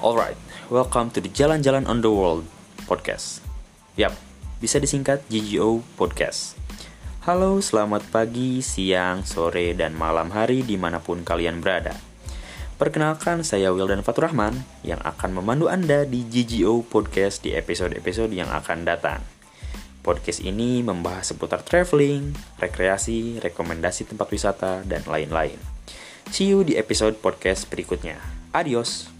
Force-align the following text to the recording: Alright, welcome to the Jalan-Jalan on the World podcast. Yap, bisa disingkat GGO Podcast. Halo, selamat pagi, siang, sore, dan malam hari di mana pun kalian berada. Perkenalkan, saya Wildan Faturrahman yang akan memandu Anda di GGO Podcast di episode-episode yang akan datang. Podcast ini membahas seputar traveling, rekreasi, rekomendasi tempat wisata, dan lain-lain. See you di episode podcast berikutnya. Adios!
Alright, 0.00 0.40
welcome 0.72 1.12
to 1.12 1.20
the 1.20 1.28
Jalan-Jalan 1.28 1.84
on 1.84 2.00
the 2.00 2.08
World 2.08 2.48
podcast. 2.88 3.44
Yap, 4.00 4.16
bisa 4.56 4.80
disingkat 4.80 5.20
GGO 5.28 5.84
Podcast. 6.00 6.56
Halo, 7.28 7.60
selamat 7.60 8.08
pagi, 8.08 8.64
siang, 8.64 9.28
sore, 9.28 9.76
dan 9.76 9.92
malam 9.92 10.32
hari 10.32 10.64
di 10.64 10.80
mana 10.80 11.04
pun 11.04 11.20
kalian 11.20 11.60
berada. 11.60 12.00
Perkenalkan, 12.80 13.44
saya 13.44 13.76
Wildan 13.76 14.00
Faturrahman 14.00 14.64
yang 14.88 15.04
akan 15.04 15.36
memandu 15.36 15.68
Anda 15.68 16.08
di 16.08 16.24
GGO 16.24 16.80
Podcast 16.80 17.44
di 17.44 17.52
episode-episode 17.52 18.32
yang 18.32 18.48
akan 18.48 18.88
datang. 18.88 19.20
Podcast 20.00 20.40
ini 20.40 20.80
membahas 20.80 21.28
seputar 21.28 21.60
traveling, 21.60 22.32
rekreasi, 22.56 23.36
rekomendasi 23.44 24.08
tempat 24.08 24.32
wisata, 24.32 24.80
dan 24.88 25.04
lain-lain. 25.04 25.60
See 26.32 26.48
you 26.48 26.64
di 26.64 26.80
episode 26.80 27.20
podcast 27.20 27.68
berikutnya. 27.68 28.16
Adios! 28.56 29.19